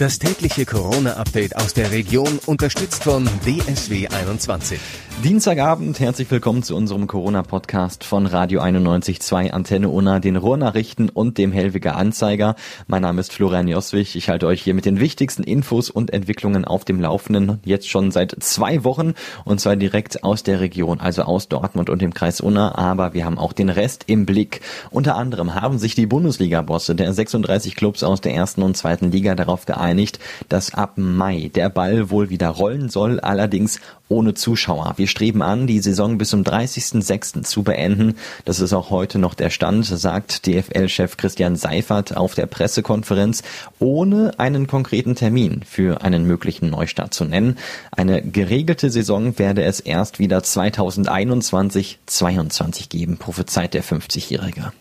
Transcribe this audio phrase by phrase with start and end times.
[0.00, 4.80] Das tägliche Corona-Update aus der Region, unterstützt von DSW 21.
[5.22, 11.52] Dienstagabend, herzlich willkommen zu unserem Corona-Podcast von Radio 91.2 Antenne Unna, den Ruhrnachrichten und dem
[11.52, 12.54] Hellwiger Anzeiger.
[12.86, 14.16] Mein Name ist Florian Joswig.
[14.16, 18.12] Ich halte euch hier mit den wichtigsten Infos und Entwicklungen auf dem Laufenden, jetzt schon
[18.12, 19.12] seit zwei Wochen
[19.44, 23.26] und zwar direkt aus der Region, also aus Dortmund und dem Kreis Unna, aber wir
[23.26, 24.62] haben auch den Rest im Blick.
[24.90, 29.34] Unter anderem haben sich die Bundesliga-Bosse der 36 Clubs aus der ersten und zweiten Liga
[29.34, 34.92] darauf geeinigt, geeinigt, dass ab Mai der Ball wohl wieder rollen soll, allerdings ohne Zuschauer.
[34.96, 37.44] Wir streben an, die Saison bis zum 30.06.
[37.44, 38.16] zu beenden.
[38.44, 43.42] Das ist auch heute noch der Stand, sagt DFL-Chef Christian Seifert auf der Pressekonferenz,
[43.78, 47.56] ohne einen konkreten Termin für einen möglichen Neustart zu nennen.
[47.92, 54.72] Eine geregelte Saison werde es erst wieder 2021-22 geben, prophezeit der 50-Jährige.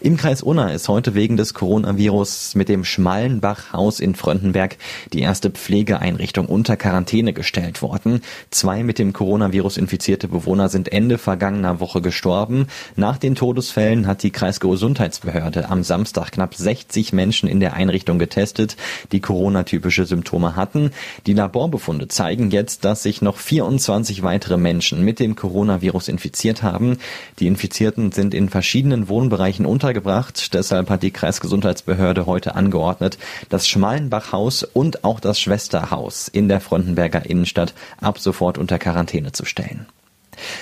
[0.00, 4.78] Im Kreis Unna ist heute wegen des Coronavirus mit dem Schmallenbach-Haus in Fröndenberg
[5.12, 8.22] die erste Pflegeeinrichtung unter Quarantäne gestellt worden.
[8.50, 12.68] Zwei mit dem Coronavirus infizierte Bewohner sind Ende vergangener Woche gestorben.
[12.96, 18.76] Nach den Todesfällen hat die Kreisgesundheitsbehörde am Samstag knapp 60 Menschen in der Einrichtung getestet,
[19.12, 20.90] die Corona-typische Symptome hatten.
[21.26, 26.98] Die Laborbefunde zeigen jetzt, dass sich noch 24 weitere Menschen mit dem Coronavirus infiziert haben.
[27.40, 30.54] Die Infizierten sind in verschiedenen Wohnbereichen Bereichen untergebracht.
[30.54, 33.16] Deshalb hat die Kreisgesundheitsbehörde heute angeordnet,
[33.48, 39.44] das Schmalenbachhaus und auch das Schwesterhaus in der Frontenberger Innenstadt ab sofort unter Quarantäne zu
[39.44, 39.86] stellen.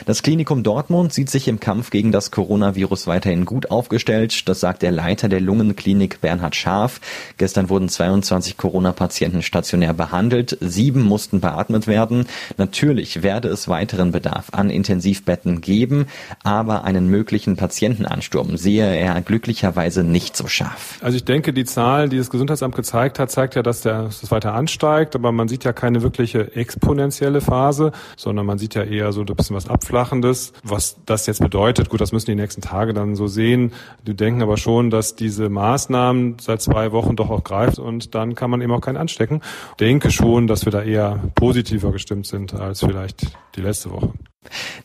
[0.06, 4.48] Das Klinikum Dortmund sieht sich im Kampf gegen das Coronavirus weiterhin gut aufgestellt.
[4.48, 7.00] Das sagt der Leiter der Lungenklinik Bernhard Scharf.
[7.36, 10.56] Gestern wurden 22 Corona-Patienten stationär behandelt.
[10.60, 12.26] Sieben mussten beatmet werden.
[12.56, 16.06] Natürlich werde es weiteren Bedarf an Intensivbetten geben,
[16.42, 20.98] aber einen möglichen Patientenansturm sehe er glücklicherweise nicht so scharf.
[21.00, 24.20] Also ich denke, die Zahl, die das Gesundheitsamt gezeigt hat, zeigt ja, dass, der, dass
[24.20, 28.82] das weiter ansteigt, aber man sieht ja keine wirkliche exponentielle Phase, sondern man sieht ja
[28.82, 30.52] eher so ein bisschen was Abflachendes.
[30.62, 33.73] Was das jetzt bedeutet, gut, das müssen die nächsten Tage dann so sehen.
[34.06, 38.34] Die denken aber schon, dass diese Maßnahmen seit zwei Wochen doch auch greift und dann
[38.34, 39.40] kann man eben auch keinen anstecken.
[39.70, 44.12] Ich denke schon, dass wir da eher positiver gestimmt sind als vielleicht die letzte Woche.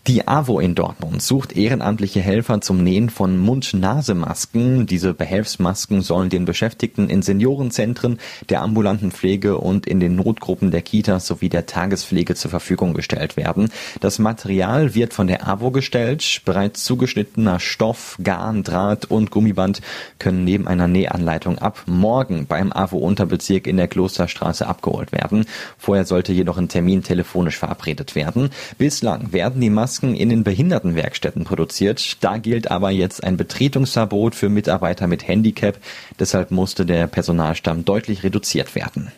[0.08, 4.86] Die AWO in Dortmund sucht ehrenamtliche Helfer zum Nähen von Mund-Nase-Masken.
[4.86, 8.20] Diese Behelfsmasken sollen den Beschäftigten in Seniorenzentren,
[8.50, 13.38] der ambulanten Pflege und in den Notgruppen der Kitas sowie der Tagespflege zur Verfügung gestellt
[13.38, 13.70] werden.
[14.02, 16.42] Das Material wird von der AWO gestellt.
[16.44, 19.82] Bereits zugeschnittener Stoff, Garn, Draht und Gummiband
[20.20, 25.46] können neben einer Nähanleitung ab morgen beim AWO-Unterbezirk in der Klosterstraße abgeholt werden.
[25.78, 28.50] Vorher sollte jedoch ein Termin telefonisch verabredet werden.
[28.78, 32.24] Bislang werden werden die Masken in den Behindertenwerkstätten produziert.
[32.24, 35.78] Da gilt aber jetzt ein Betretungsverbot für Mitarbeiter mit Handicap.
[36.18, 39.12] Deshalb musste der Personalstamm deutlich reduziert werden.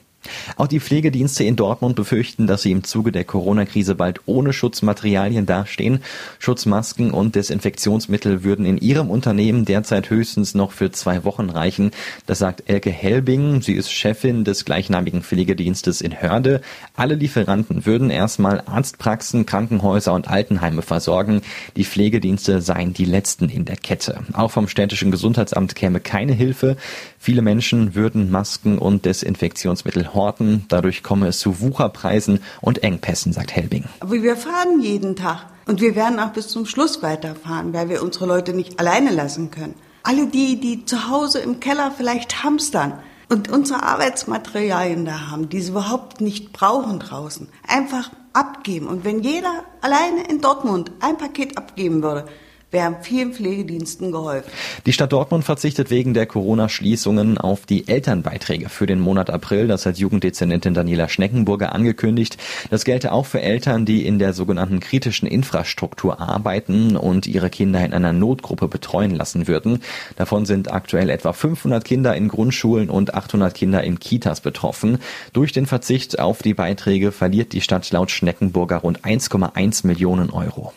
[0.55, 5.45] Auch die Pflegedienste in Dortmund befürchten, dass sie im Zuge der Corona-Krise bald ohne Schutzmaterialien
[5.45, 5.99] dastehen.
[6.39, 11.91] Schutzmasken und Desinfektionsmittel würden in ihrem Unternehmen derzeit höchstens noch für zwei Wochen reichen.
[12.25, 13.61] Das sagt Elke Helbing.
[13.61, 16.61] Sie ist Chefin des gleichnamigen Pflegedienstes in Hörde.
[16.95, 21.41] Alle Lieferanten würden erstmal Arztpraxen, Krankenhäuser und Altenheime versorgen.
[21.75, 24.19] Die Pflegedienste seien die letzten in der Kette.
[24.33, 26.77] Auch vom städtischen Gesundheitsamt käme keine Hilfe.
[27.19, 30.65] Viele Menschen würden Masken und Desinfektionsmittel horten.
[30.69, 33.85] Dadurch komme es zu Wucherpreisen und Engpässen, sagt Helbing.
[33.99, 38.01] Aber wir fahren jeden Tag und wir werden auch bis zum Schluss weiterfahren, weil wir
[38.01, 39.75] unsere Leute nicht alleine lassen können.
[40.03, 42.93] Alle die, die zu Hause im Keller vielleicht hamstern
[43.29, 48.87] und unsere Arbeitsmaterialien da haben, die sie überhaupt nicht brauchen draußen, einfach abgeben.
[48.87, 52.25] Und wenn jeder alleine in Dortmund ein Paket abgeben würde,
[52.75, 54.51] wären vielen Pflegediensten geholfen.
[54.85, 59.67] Die Stadt Dortmund verzichtet wegen der Corona-Schließungen auf die Elternbeiträge für den Monat April.
[59.67, 62.37] Das hat Jugenddezernentin Daniela Schneckenburger angekündigt.
[62.69, 67.83] Das gelte auch für Eltern, die in der sogenannten kritischen Infrastruktur arbeiten und ihre Kinder
[67.83, 69.81] in einer Notgruppe betreuen lassen würden.
[70.17, 74.99] Davon sind aktuell etwa 500 Kinder in Grundschulen und 800 Kinder in Kitas betroffen.
[75.31, 80.73] Durch den Verzicht auf die Beiträge verliert die Stadt laut Schneckenburger rund 1,1 Millionen Euro.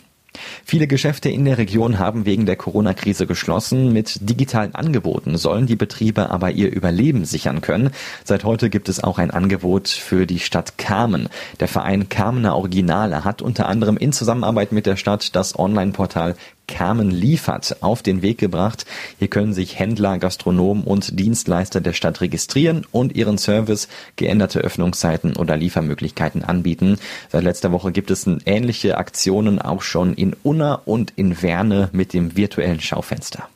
[0.65, 3.93] Viele Geschäfte in der Region haben wegen der Corona-Krise geschlossen.
[3.93, 7.91] Mit digitalen Angeboten sollen die Betriebe aber ihr Überleben sichern können.
[8.25, 11.29] Seit heute gibt es auch ein Angebot für die Stadt Kamen.
[11.61, 16.35] Der Verein Kamener Originale hat unter anderem in Zusammenarbeit mit der Stadt das Online-Portal
[16.69, 18.87] Kamen liefert auf den Weg gebracht.
[19.19, 25.35] Hier können sich Händler, Gastronomen und Dienstleister der Stadt registrieren und ihren Service, geänderte Öffnungszeiten
[25.35, 26.99] oder Liefermöglichkeiten anbieten.
[27.31, 32.13] Seit letzter Woche gibt es ähnliche Aktionen auch schon in Unna und in Werne mit
[32.13, 33.49] dem virtuellen Schaufenster.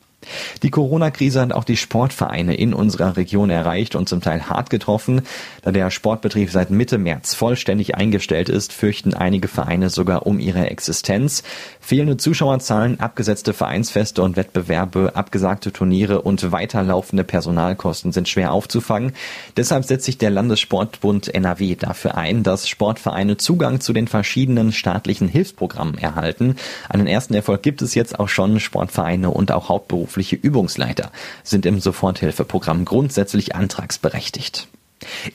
[0.62, 5.22] Die Corona-Krise hat auch die Sportvereine in unserer Region erreicht und zum Teil hart getroffen.
[5.62, 10.70] Da der Sportbetrieb seit Mitte März vollständig eingestellt ist, fürchten einige Vereine sogar um ihre
[10.70, 11.42] Existenz.
[11.80, 19.12] Fehlende Zuschauerzahlen, abgesetzte Vereinsfeste und Wettbewerbe, abgesagte Turniere und weiterlaufende Personalkosten sind schwer aufzufangen.
[19.56, 25.28] Deshalb setzt sich der Landessportbund NRW dafür ein, dass Sportvereine Zugang zu den verschiedenen staatlichen
[25.28, 26.56] Hilfsprogrammen erhalten.
[26.88, 28.60] Einen ersten Erfolg gibt es jetzt auch schon.
[28.60, 31.11] Sportvereine und auch Hauptberuf hauptberufliche Übungsleiter
[31.43, 34.69] sind im Soforthilfeprogramm grundsätzlich antragsberechtigt.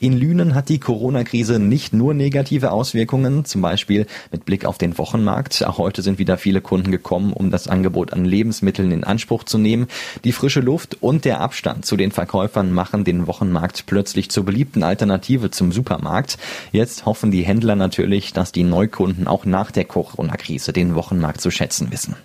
[0.00, 4.96] In Lünen hat die Corona-Krise nicht nur negative Auswirkungen, zum Beispiel mit Blick auf den
[4.96, 5.62] Wochenmarkt.
[5.66, 9.58] Auch heute sind wieder viele Kunden gekommen, um das Angebot an Lebensmitteln in Anspruch zu
[9.58, 9.88] nehmen.
[10.24, 14.82] Die frische Luft und der Abstand zu den Verkäufern machen den Wochenmarkt plötzlich zur beliebten
[14.82, 16.38] Alternative zum Supermarkt.
[16.72, 21.50] Jetzt hoffen die Händler natürlich, dass die Neukunden auch nach der Corona-Krise den Wochenmarkt zu
[21.50, 22.16] schätzen wissen.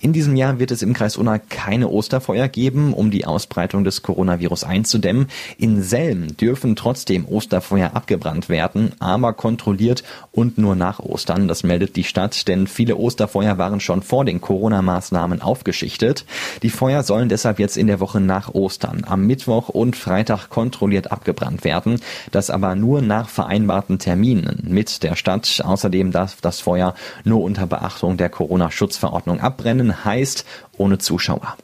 [0.00, 4.02] In diesem Jahr wird es im Kreis Unna keine Osterfeuer geben, um die Ausbreitung des
[4.02, 5.28] Coronavirus einzudämmen.
[5.58, 11.48] In Selm dürfen trotzdem Osterfeuer abgebrannt werden, aber kontrolliert und nur nach Ostern.
[11.48, 16.24] Das meldet die Stadt, denn viele Osterfeuer waren schon vor den Corona-Maßnahmen aufgeschichtet.
[16.62, 21.12] Die Feuer sollen deshalb jetzt in der Woche nach Ostern am Mittwoch und Freitag kontrolliert
[21.12, 22.00] abgebrannt werden.
[22.30, 25.62] Das aber nur nach vereinbarten Terminen mit der Stadt.
[25.64, 26.94] Außerdem darf das Feuer
[27.24, 30.46] nur unter Beachtung der Corona-Schutzverordnung abbrennen, heißt
[30.78, 31.56] ohne Zuschauer.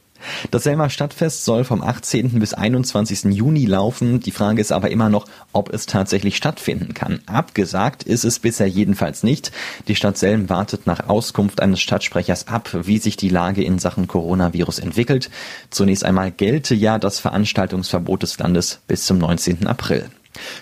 [0.51, 2.39] Das Selmer Stadtfest soll vom 18.
[2.39, 3.25] bis 21.
[3.33, 4.21] Juni laufen.
[4.21, 7.21] Die Frage ist aber immer noch, ob es tatsächlich stattfinden kann.
[7.27, 9.53] Abgesagt ist es bisher jedenfalls nicht.
[9.87, 14.07] Die Stadt Selm wartet nach Auskunft eines Stadtsprechers ab, wie sich die Lage in Sachen
[14.07, 15.31] Coronavirus entwickelt.
[15.71, 19.67] Zunächst einmal gelte ja das Veranstaltungsverbot des Landes bis zum 19.
[19.67, 20.11] April.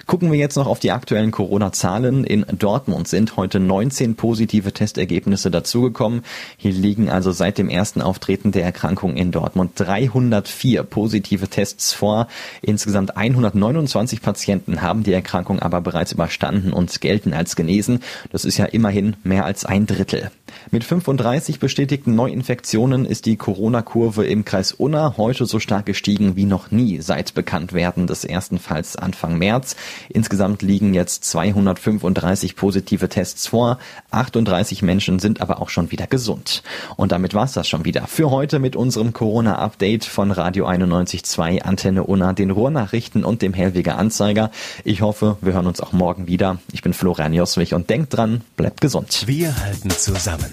[0.06, 2.24] Gucken wir jetzt noch auf die aktuellen Corona-Zahlen.
[2.24, 6.22] In Dortmund sind heute 19 positive Testergebnisse dazugekommen.
[6.56, 12.28] Hier liegen also seit dem ersten Auftreten der Erkrankung in Dortmund 304 positive Tests vor.
[12.62, 18.00] Insgesamt 129 Patienten haben die Erkrankung aber bereits überstanden und gelten als genesen.
[18.30, 20.30] Das ist ja immerhin mehr als ein Drittel.
[20.70, 26.44] Mit 35 bestätigten Neuinfektionen ist die Corona-Kurve im Kreis Unna heute so stark gestiegen wie
[26.44, 29.76] noch nie seit Bekanntwerden des ersten Falls Anfang März.
[30.08, 33.78] Insgesamt liegen jetzt 235 positive Tests vor.
[34.10, 36.62] 38 Menschen sind aber auch schon wieder gesund.
[36.96, 42.04] Und damit war's das schon wieder für heute mit unserem Corona-Update von Radio 91.2 Antenne
[42.04, 44.50] Unna, den Ruhrnachrichten und dem Hellweger Anzeiger.
[44.84, 46.58] Ich hoffe, wir hören uns auch morgen wieder.
[46.72, 49.24] Ich bin Florian Joswig und denkt dran, bleibt gesund.
[49.26, 50.45] Wir halten zusammen.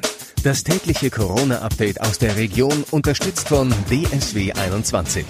[0.44, 5.26] Das tägliche Corona-Update aus der Region unterstützt von DSW 21.